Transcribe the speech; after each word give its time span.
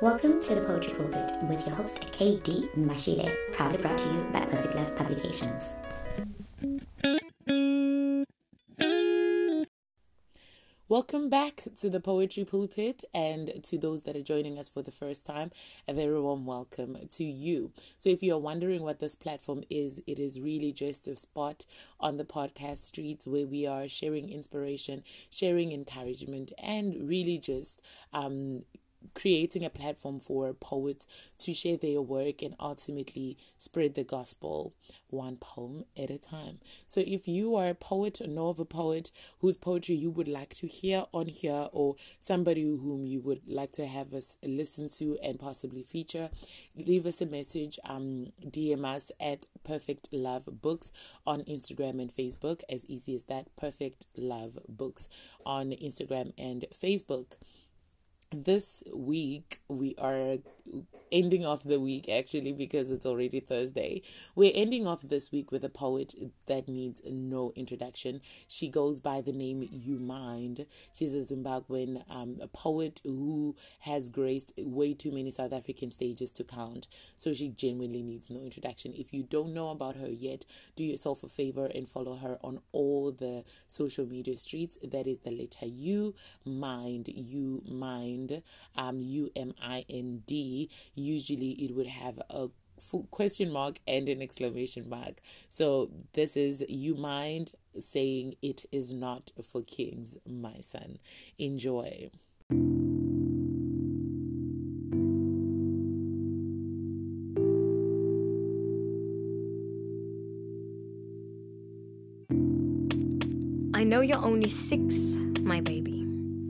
Welcome 0.00 0.42
to 0.44 0.54
the 0.54 0.62
Poetry 0.62 0.94
Pulpit 0.94 1.42
with 1.42 1.66
your 1.66 1.76
host, 1.76 2.00
KD 2.12 2.74
Mashile, 2.74 3.30
proudly 3.52 3.76
brought 3.76 3.98
to 3.98 4.08
you 4.08 4.26
by 4.32 4.46
Perfect 4.46 4.74
Love 4.74 4.96
Publications. 4.96 5.74
Welcome 10.88 11.28
back 11.28 11.64
to 11.80 11.90
the 11.90 12.00
Poetry 12.00 12.46
Pulpit 12.46 13.04
and 13.12 13.62
to 13.62 13.76
those 13.76 14.04
that 14.04 14.16
are 14.16 14.22
joining 14.22 14.58
us 14.58 14.70
for 14.70 14.80
the 14.80 14.90
first 14.90 15.26
time, 15.26 15.50
a 15.86 15.92
very 15.92 16.18
warm 16.18 16.46
welcome 16.46 16.96
to 17.16 17.24
you. 17.24 17.70
So, 17.98 18.08
if 18.08 18.22
you 18.22 18.32
are 18.32 18.38
wondering 18.38 18.82
what 18.82 19.00
this 19.00 19.14
platform 19.14 19.64
is, 19.68 20.02
it 20.06 20.18
is 20.18 20.40
really 20.40 20.72
just 20.72 21.06
a 21.08 21.16
spot 21.16 21.66
on 22.00 22.16
the 22.16 22.24
podcast 22.24 22.78
streets 22.78 23.26
where 23.26 23.46
we 23.46 23.66
are 23.66 23.86
sharing 23.86 24.30
inspiration, 24.30 25.04
sharing 25.28 25.72
encouragement, 25.72 26.52
and 26.58 27.06
really 27.06 27.36
just 27.36 27.82
um, 28.14 28.62
creating 29.14 29.64
a 29.64 29.70
platform 29.70 30.20
for 30.20 30.52
poets 30.54 31.06
to 31.38 31.54
share 31.54 31.76
their 31.76 32.00
work 32.00 32.42
and 32.42 32.54
ultimately 32.60 33.36
spread 33.58 33.94
the 33.94 34.04
gospel 34.04 34.74
one 35.08 35.36
poem 35.36 35.84
at 35.96 36.10
a 36.10 36.18
time. 36.18 36.58
So 36.86 37.02
if 37.06 37.26
you 37.26 37.56
are 37.56 37.68
a 37.68 37.74
poet 37.74 38.20
or 38.20 38.26
know 38.26 38.48
of 38.48 38.58
a 38.58 38.64
poet 38.64 39.10
whose 39.40 39.56
poetry 39.56 39.94
you 39.96 40.10
would 40.10 40.28
like 40.28 40.54
to 40.56 40.66
hear 40.66 41.04
on 41.12 41.26
here 41.26 41.68
or 41.72 41.96
somebody 42.18 42.62
whom 42.62 43.04
you 43.04 43.20
would 43.20 43.42
like 43.46 43.72
to 43.72 43.86
have 43.86 44.14
us 44.14 44.38
listen 44.42 44.88
to 44.90 45.18
and 45.22 45.38
possibly 45.38 45.82
feature, 45.82 46.30
leave 46.76 47.06
us 47.06 47.20
a 47.20 47.26
message, 47.26 47.78
um, 47.84 48.32
DM 48.44 48.84
us 48.84 49.10
at 49.20 49.46
Perfect 49.64 50.08
Love 50.12 50.48
Books 50.62 50.92
on 51.26 51.42
Instagram 51.42 52.00
and 52.00 52.14
Facebook. 52.14 52.62
As 52.68 52.86
easy 52.86 53.14
as 53.14 53.24
that, 53.24 53.54
Perfect 53.56 54.06
Love 54.16 54.58
Books 54.68 55.08
on 55.44 55.70
Instagram 55.70 56.32
and 56.38 56.66
Facebook 56.74 57.36
this 58.32 58.84
week 58.94 59.60
we 59.68 59.94
are 59.98 60.38
ending 61.12 61.44
off 61.44 61.62
the 61.62 61.80
week 61.80 62.08
actually 62.08 62.52
because 62.52 62.90
it's 62.90 63.06
already 63.06 63.40
Thursday. 63.40 64.02
We're 64.34 64.52
ending 64.54 64.86
off 64.86 65.02
this 65.02 65.32
week 65.32 65.50
with 65.50 65.64
a 65.64 65.68
poet 65.68 66.14
that 66.46 66.68
needs 66.68 67.00
no 67.04 67.52
introduction. 67.56 68.20
She 68.48 68.68
goes 68.68 69.00
by 69.00 69.20
the 69.20 69.32
name 69.32 69.68
UMind. 69.68 70.66
She's 70.92 71.14
a 71.14 71.34
Zimbabwean 71.34 72.02
um, 72.10 72.38
a 72.40 72.48
poet 72.48 73.00
who 73.04 73.56
has 73.80 74.08
graced 74.08 74.52
way 74.58 74.94
too 74.94 75.10
many 75.10 75.30
South 75.30 75.52
African 75.52 75.90
stages 75.90 76.32
to 76.32 76.44
count. 76.44 76.86
So 77.16 77.32
she 77.34 77.48
genuinely 77.48 78.02
needs 78.02 78.30
no 78.30 78.40
introduction. 78.40 78.92
If 78.96 79.12
you 79.12 79.22
don't 79.22 79.54
know 79.54 79.70
about 79.70 79.96
her 79.96 80.08
yet, 80.08 80.44
do 80.76 80.84
yourself 80.84 81.22
a 81.22 81.28
favor 81.28 81.66
and 81.66 81.88
follow 81.88 82.16
her 82.16 82.38
on 82.42 82.60
all 82.72 83.12
the 83.12 83.44
social 83.66 84.06
media 84.06 84.36
streets. 84.38 84.78
That 84.82 85.06
is 85.06 85.18
the 85.18 85.30
letter 85.30 85.66
U 85.66 86.14
Mind. 86.44 87.06
UMind. 87.06 88.42
Um, 88.76 89.00
U 89.00 89.30
M 89.36 89.54
I 89.62 89.84
N 89.88 90.22
D 90.26 90.70
usually 91.00 91.50
it 91.52 91.74
would 91.74 91.86
have 91.86 92.20
a 92.30 92.48
question 93.10 93.52
mark 93.52 93.78
and 93.86 94.08
an 94.08 94.22
exclamation 94.22 94.88
mark. 94.88 95.20
So 95.48 95.90
this 96.14 96.36
is 96.36 96.64
UMind 96.70 97.54
saying 97.78 98.36
it 98.42 98.64
is 98.72 98.92
not 98.92 99.30
for 99.42 99.62
kings, 99.62 100.16
my 100.26 100.60
son. 100.60 100.98
Enjoy. 101.38 102.10
I 113.72 113.84
know 113.84 114.02
you're 114.02 114.22
only 114.22 114.50
six, 114.50 115.16
my 115.42 115.60
baby, 115.60 116.04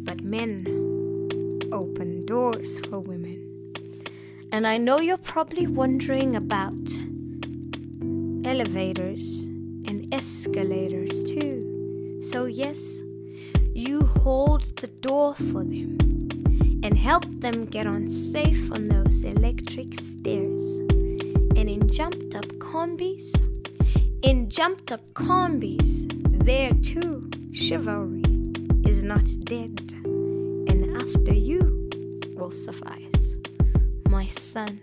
but 0.04 0.22
men 0.22 0.66
open 1.72 2.26
doors 2.26 2.80
for 2.86 2.98
women. 2.98 3.39
And 4.52 4.66
I 4.66 4.78
know 4.78 4.98
you're 4.98 5.16
probably 5.16 5.68
wondering 5.68 6.34
about 6.34 6.90
elevators 8.44 9.46
and 9.86 10.12
escalators 10.12 11.22
too. 11.22 12.18
So, 12.20 12.46
yes, 12.46 13.00
you 13.72 14.02
hold 14.02 14.62
the 14.78 14.88
door 14.88 15.36
for 15.36 15.62
them 15.62 15.98
and 16.82 16.98
help 16.98 17.26
them 17.26 17.64
get 17.64 17.86
on 17.86 18.08
safe 18.08 18.72
on 18.72 18.86
those 18.86 19.22
electric 19.22 20.00
stairs. 20.00 20.80
And 21.56 21.70
in 21.70 21.88
jumped 21.88 22.34
up 22.34 22.46
combis, 22.58 23.40
in 24.22 24.50
jumped 24.50 24.90
up 24.90 25.02
combis, 25.14 26.10
there 26.44 26.72
too, 26.82 27.30
chivalry 27.52 28.24
is 28.84 29.04
not 29.04 29.24
dead. 29.44 29.92
And 30.02 30.96
after 30.96 31.34
you 31.34 31.88
will 32.34 32.50
suffice 32.50 33.09
my 34.10 34.26
son. 34.26 34.80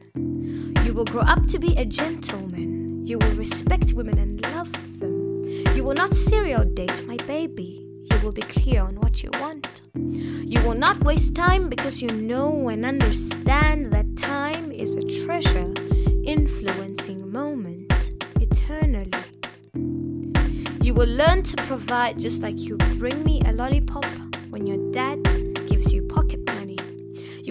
You 0.86 0.94
will 0.94 1.04
grow 1.04 1.22
up 1.22 1.48
to 1.48 1.60
be 1.60 1.76
a 1.76 1.84
gentleman. 1.84 3.06
You 3.06 3.18
will 3.18 3.36
respect 3.36 3.92
women 3.92 4.18
and 4.18 4.42
love 4.54 4.72
them. 5.00 5.44
You 5.76 5.84
will 5.84 5.94
not 5.94 6.14
serial 6.14 6.64
date 6.64 7.06
my 7.06 7.18
baby. 7.28 7.86
You 8.10 8.20
will 8.24 8.32
be 8.32 8.42
clear 8.44 8.82
on 8.84 8.96
what 8.96 9.24
you 9.24 9.30
want. 9.42 9.82
You 9.96 10.62
will 10.62 10.76
not 10.76 11.04
waste 11.04 11.36
time 11.36 11.68
because 11.68 12.02
you 12.02 12.10
know 12.10 12.70
and 12.70 12.86
understand 12.86 13.88
that 13.88 14.16
time 14.16 14.72
is 14.72 14.96
a 14.96 15.04
treasure 15.26 15.74
influencing 16.24 17.30
moments 17.30 18.12
eternally. 18.40 19.12
You 20.82 20.94
will 20.94 21.10
learn 21.10 21.44
to 21.44 21.58
provide 21.64 22.18
just 22.18 22.42
like 22.42 22.58
you 22.60 22.78
bring 22.98 23.26
me 23.26 23.42
a 23.46 23.52
lollipop 23.52 24.06
when 24.50 24.66
your 24.66 24.90
dad 24.92 25.47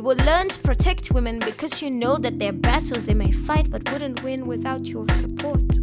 will 0.07 0.25
learn 0.25 0.47
to 0.47 0.61
protect 0.61 1.11
women 1.11 1.41
because 1.41 1.83
you 1.83 1.91
know 1.91 2.17
that 2.17 2.39
there 2.39 2.51
are 2.51 2.63
battles 2.71 3.07
they 3.07 3.13
may 3.15 3.33
fight 3.33 3.69
but 3.73 3.91
wouldn't 3.91 4.23
win 4.23 4.47
without 4.47 4.87
your 4.87 5.05
support. 5.09 5.81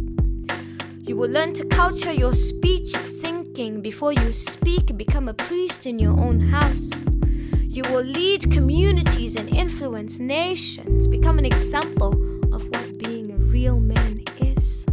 You 1.00 1.14
will 1.14 1.28
learn 1.28 1.52
to 1.52 1.66
culture 1.66 2.10
your 2.10 2.32
speech 2.32 2.90
thinking 2.92 3.82
before 3.82 4.14
you 4.14 4.32
speak, 4.32 4.96
become 4.96 5.28
a 5.28 5.34
priest 5.34 5.84
in 5.84 5.98
your 5.98 6.18
own 6.18 6.40
house. 6.40 7.04
You 7.68 7.82
will 7.90 8.02
lead 8.02 8.50
communities 8.50 9.36
and 9.36 9.54
influence 9.54 10.18
nations, 10.18 11.06
become 11.06 11.38
an 11.38 11.44
example 11.44 12.14
of 12.54 12.66
what 12.68 12.96
being 12.96 13.30
a 13.30 13.36
real 13.36 13.78
man 13.78 14.24
is. 14.38 14.86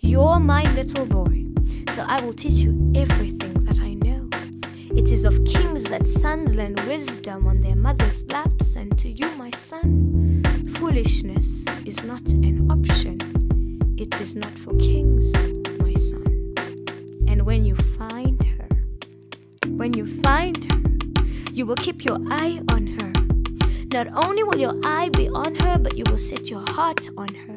You're 0.00 0.40
my 0.40 0.62
little 0.72 1.04
boy, 1.04 1.44
so 1.90 2.02
I 2.08 2.24
will 2.24 2.32
teach 2.32 2.64
you 2.64 2.92
everything 2.96 3.57
of 5.24 5.44
kings 5.44 5.84
that 5.84 6.06
sons 6.06 6.54
learn 6.54 6.74
wisdom 6.86 7.46
on 7.46 7.60
their 7.60 7.74
mother's 7.74 8.24
laps, 8.32 8.76
and 8.76 8.96
to 8.98 9.08
you, 9.08 9.30
my 9.36 9.50
son, 9.50 10.42
foolishness 10.74 11.64
is 11.84 12.04
not 12.04 12.26
an 12.28 12.70
option. 12.70 13.18
It 13.96 14.20
is 14.20 14.36
not 14.36 14.56
for 14.58 14.74
kings, 14.76 15.32
my 15.78 15.94
son. 15.94 16.54
And 17.26 17.44
when 17.44 17.64
you 17.64 17.74
find 17.74 18.42
her, 18.44 18.68
when 19.66 19.94
you 19.94 20.06
find 20.06 20.70
her, 20.70 20.80
you 21.52 21.66
will 21.66 21.76
keep 21.76 22.04
your 22.04 22.18
eye 22.30 22.60
on 22.70 22.86
her. 22.86 23.12
Not 23.92 24.08
only 24.24 24.44
will 24.44 24.58
your 24.58 24.78
eye 24.84 25.08
be 25.08 25.28
on 25.30 25.54
her, 25.56 25.78
but 25.78 25.96
you 25.96 26.04
will 26.08 26.18
set 26.18 26.50
your 26.50 26.64
heart 26.68 27.08
on 27.16 27.34
her. 27.34 27.56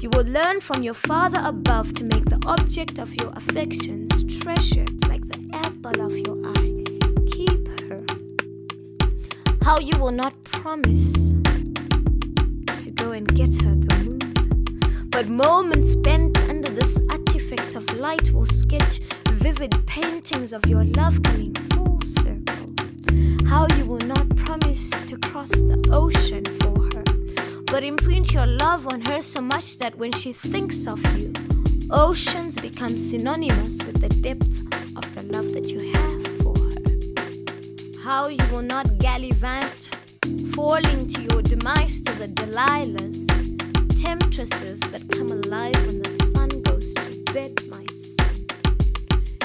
You 0.00 0.08
will 0.10 0.24
learn 0.24 0.60
from 0.60 0.82
your 0.82 0.94
Father 0.94 1.42
above 1.44 1.92
to 1.94 2.04
make 2.04 2.26
the 2.26 2.42
object 2.46 2.98
of 2.98 3.14
your 3.16 3.32
affections 3.36 4.40
treasured 4.42 5.06
like 5.08 5.26
the 5.28 5.50
apple 5.52 6.00
of 6.00 6.16
your 6.16 6.38
eye. 6.56 6.69
How 9.70 9.78
you 9.78 9.96
will 9.98 10.10
not 10.10 10.34
promise 10.42 11.34
to 12.80 12.90
go 12.92 13.12
and 13.12 13.24
get 13.36 13.54
her 13.62 13.76
the 13.76 13.96
moon, 14.04 15.06
but 15.10 15.28
moments 15.28 15.92
spent 15.92 16.36
under 16.48 16.68
this 16.70 17.00
artifact 17.08 17.76
of 17.76 17.84
light 17.96 18.32
will 18.32 18.46
sketch 18.46 18.98
vivid 19.28 19.72
paintings 19.86 20.52
of 20.52 20.66
your 20.66 20.82
love 20.82 21.22
coming 21.22 21.54
full 21.70 22.00
circle. 22.00 22.74
How 23.46 23.68
you 23.76 23.84
will 23.84 24.04
not 24.08 24.34
promise 24.34 24.90
to 24.90 25.16
cross 25.18 25.52
the 25.52 25.80
ocean 25.92 26.44
for 26.46 26.76
her, 26.92 27.04
but 27.66 27.84
imprint 27.84 28.34
your 28.34 28.48
love 28.48 28.88
on 28.88 29.02
her 29.02 29.22
so 29.22 29.40
much 29.40 29.78
that 29.78 29.94
when 29.94 30.10
she 30.10 30.32
thinks 30.32 30.88
of 30.88 30.98
you, 31.16 31.32
oceans 31.92 32.60
become 32.60 32.88
synonymous 32.88 33.84
with 33.86 34.00
the 34.00 34.08
depth 34.20 34.66
of 34.96 35.14
the 35.14 35.32
love 35.32 35.52
that 35.52 35.66
you 35.66 35.92
have. 35.92 36.19
How 38.10 38.26
you 38.26 38.44
will 38.50 38.62
not 38.62 38.88
gallivant, 38.98 39.94
falling 40.52 41.06
to 41.10 41.22
your 41.22 41.42
demise 41.42 42.02
to 42.02 42.12
the 42.18 42.26
Delilahs, 42.26 43.24
temptresses 44.02 44.80
that 44.90 45.08
come 45.12 45.30
alive 45.30 45.76
when 45.86 46.02
the 46.02 46.10
sun 46.34 46.48
goes 46.62 46.92
to 46.94 47.32
bed, 47.32 47.54
my 47.70 47.86
son. 47.86 48.34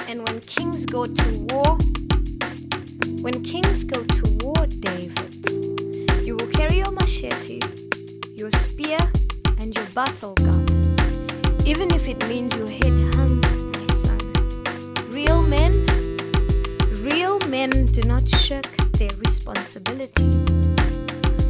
And 0.10 0.28
when 0.28 0.40
kings 0.40 0.88
go 0.88 1.06
to 1.06 1.48
war, 1.52 1.78
when 3.22 3.44
kings 3.44 3.84
go 3.84 4.04
to 4.04 4.24
war, 4.44 4.66
David, 4.80 6.26
you 6.26 6.36
will 6.36 6.48
carry 6.48 6.78
your 6.78 6.92
machete, 6.92 7.62
your 8.34 8.50
spear, 8.50 8.98
and 9.60 9.76
your 9.76 9.86
battle 9.94 10.34
gun, 10.34 10.66
even 11.68 11.94
if 11.94 12.10
it 12.10 12.18
means 12.28 12.56
your 12.56 12.68
head 12.68 12.98
hung 13.14 13.42
my 13.78 13.88
son. 13.94 14.18
Real 15.12 15.44
men, 15.44 15.86
real 17.06 17.40
men 17.50 17.69
do 17.69 18.02
not 18.04 18.28
shirk 18.28 18.66
their 18.94 19.12
responsibilities. 19.24 20.62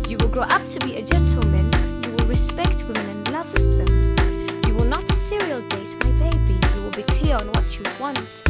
You 0.09 0.17
will 0.17 0.27
grow 0.27 0.43
up 0.43 0.65
to 0.65 0.79
be 0.81 0.95
a 0.95 1.05
gentleman, 1.05 1.71
you 2.03 2.11
will 2.11 2.27
respect 2.27 2.83
women 2.83 3.09
and 3.09 3.31
love 3.31 3.53
them. 3.77 4.15
You 4.67 4.75
will 4.75 4.89
not 4.89 5.09
serial 5.09 5.61
date 5.69 5.95
my 6.03 6.11
baby, 6.19 6.59
you 6.75 6.83
will 6.83 6.91
be 6.91 7.03
clear 7.03 7.37
on 7.37 7.47
what 7.53 7.79
you 7.79 7.85
want. 7.99 8.43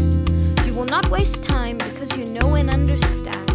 You 0.65 0.73
will 0.73 0.85
not 0.85 1.07
waste 1.09 1.43
time 1.43 1.77
because 1.77 2.17
you 2.17 2.25
know 2.25 2.55
and 2.55 2.69
understand 2.69 3.54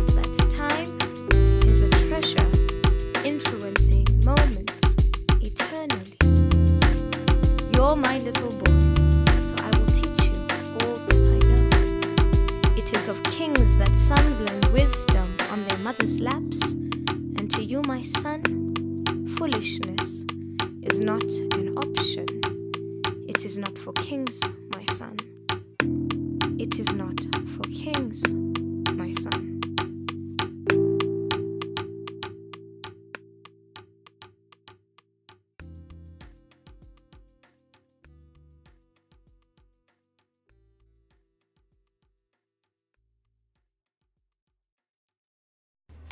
mother's 15.90 16.20
laps, 16.20 16.70
and 16.70 17.50
to 17.50 17.64
you, 17.64 17.82
my 17.82 18.00
son, 18.00 18.44
foolishness 19.36 20.24
is 20.84 21.00
not 21.00 21.24
an 21.58 21.76
option. 21.76 22.28
It 23.26 23.44
is 23.44 23.58
not 23.58 23.76
for 23.76 23.92
kings, 23.94 24.38
my 24.72 24.84
son. 24.84 25.16
It 26.60 26.78
is 26.78 26.92
not 26.92 27.18
for 27.48 27.64
kings, 27.64 28.22
my 28.92 29.10
son. 29.10 29.49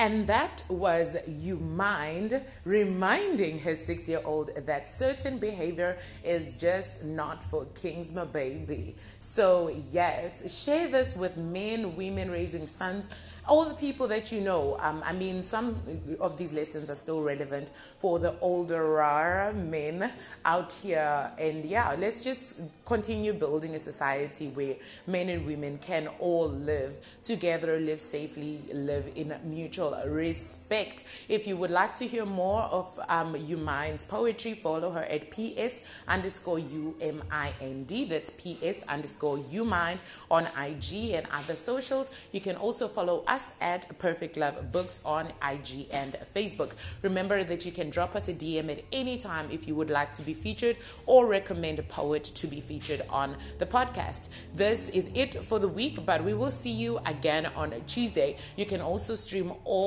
And 0.01 0.29
that 0.29 0.63
was 0.69 1.17
UMind 1.29 2.41
reminding 2.65 3.59
his 3.59 3.85
six 3.85 4.09
year 4.09 4.21
old 4.25 4.55
that 4.55 4.89
certain 4.89 5.39
behavior 5.39 5.99
is 6.23 6.53
just 6.53 7.03
not 7.03 7.43
for 7.43 7.65
kings, 7.75 8.13
my 8.13 8.25
baby. 8.25 8.95
So, 9.19 9.75
yes, 9.91 10.65
share 10.65 10.87
this 10.87 11.17
with 11.17 11.37
men, 11.37 11.97
women 11.97 12.31
raising 12.31 12.69
sons, 12.69 13.09
all 13.49 13.65
the 13.65 13.75
people 13.75 14.07
that 14.09 14.31
you 14.31 14.41
know. 14.41 14.77
Um, 14.81 15.03
I 15.05 15.13
mean, 15.13 15.43
some 15.43 15.81
of 16.21 16.39
these 16.39 16.53
lessons 16.53 16.91
are 16.91 16.95
still 16.95 17.23
relevant 17.23 17.69
for 17.99 18.21
the 18.21 18.39
older 18.41 19.53
men 19.53 20.13
out 20.45 20.73
here. 20.73 21.33
And 21.39 21.65
yeah, 21.65 21.97
let's 21.99 22.23
just 22.23 22.61
continue 22.85 23.33
building 23.33 23.75
a 23.75 23.81
society 23.81 24.49
where 24.49 24.77
men 25.07 25.29
and 25.29 25.45
women 25.47 25.79
can 25.79 26.09
all 26.19 26.49
live 26.49 26.95
together, 27.25 27.81
live 27.81 28.01
safely, 28.01 28.61
live 28.73 29.11
in 29.17 29.35
mutual 29.45 29.88
respect. 30.07 31.05
If 31.29 31.47
you 31.47 31.57
would 31.57 31.71
like 31.71 31.95
to 31.99 32.07
hear 32.07 32.25
more 32.25 32.63
of 32.63 32.99
um, 33.09 33.35
UMind's 33.35 34.05
poetry, 34.05 34.55
follow 34.55 34.91
her 34.91 35.05
at 35.05 35.31
PS 35.31 35.85
underscore 36.07 36.59
U 36.59 36.97
M 37.01 37.23
I 37.31 37.53
N 37.61 37.85
D. 37.85 38.05
That's 38.05 38.31
PS 38.31 38.83
underscore 38.89 39.39
UMind 39.39 39.99
on 40.31 40.47
IG 40.59 41.13
and 41.13 41.27
other 41.33 41.55
socials. 41.55 42.11
You 42.33 42.41
can 42.41 42.57
also 42.57 42.89
follow 42.89 43.25
us 43.27 43.53
at 43.61 43.99
Perfect 43.99 44.37
Love 44.37 44.73
Books 44.73 45.05
on 45.05 45.29
IG 45.43 45.89
and 45.93 46.17
Facebook. 46.35 46.75
Remember 47.03 47.45
that 47.45 47.65
you 47.67 47.73
can 47.73 47.91
drop 47.91 48.15
us 48.17 48.29
a 48.29 48.35
DM 48.35 48.71
at 48.71 48.85
any 48.93 49.19
time 49.19 49.49
if 49.51 49.69
you 49.69 49.75
would 49.75 49.91
like 49.91 50.13
to 50.15 50.23
be 50.23 50.35
featured 50.35 50.77
or 51.07 51.27
recommend 51.27 51.79
a 51.79 51.83
poet 51.83 52.25
to 52.25 52.47
be 52.47 52.61
featured 52.61 53.03
on 53.11 53.37
the 53.59 53.67
podcast. 53.67 54.31
This 54.55 54.89
is 54.91 55.11
it 55.15 55.45
for 55.45 55.59
the 55.59 55.69
week, 55.69 56.05
but 56.05 56.25
we 56.25 56.35
will 56.35 56.51
see 56.51 56.73
you 56.73 56.99
again 57.07 57.47
on 57.57 57.73
Tuesday. 57.87 58.37
You 58.57 58.67
can 58.67 58.81
also 58.81 59.15
stream 59.15 59.53
all 59.65 59.78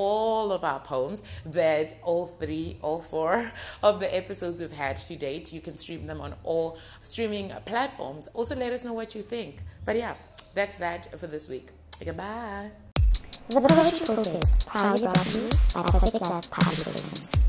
of 0.52 0.64
our 0.64 0.80
poems 0.80 1.24
that 1.46 1.96
all 2.04 2.28
three, 2.28 2.78
all 2.82 3.00
four 3.00 3.52
of 3.84 4.00
the 4.00 4.16
episodes 4.16 4.60
we've 4.60 4.72
had 4.72 4.98
to 4.98 5.16
date. 5.16 5.52
You 5.54 5.62
can 5.62 5.78
stream 5.78 6.08
them 6.08 6.22
on 6.22 6.36
all 6.44 6.78
streaming 7.04 7.52
platforms. 7.66 8.28
Also, 8.34 8.56
let 8.56 8.74
us 8.74 8.84
know 8.84 8.94
what 8.94 9.16
you 9.16 9.22
think. 9.22 9.58
But 9.86 9.96
yeah, 9.98 10.16
that's 10.54 10.76
that 10.78 11.20
for 11.20 11.28
this 11.28 11.50
week. 11.50 11.70
Goodbye. 12.04 12.72
The 13.50 13.60
Poetry 13.60 14.40
proudly 14.66 15.02
brought 15.04 15.16
to 15.18 15.40
you 15.42 15.50
by 15.74 15.82
Love 15.82 16.50
Publications. 16.52 17.41